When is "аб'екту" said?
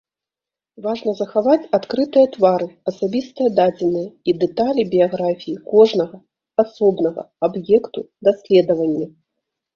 7.51-8.01